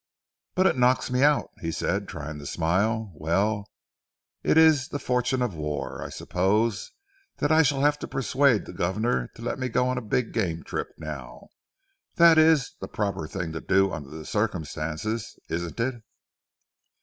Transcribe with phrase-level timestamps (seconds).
[0.55, 3.11] "But it knocks me out!" he said trying to smile.
[3.13, 3.69] "Well,
[4.41, 6.01] it is the fortune of war.
[6.03, 6.91] I suppose
[7.37, 10.33] that I shall have to persuade the governor to let me go on a big
[10.33, 11.49] game trip, now.
[12.15, 16.01] That is, the proper thing to do under the circumstances, isn't it?"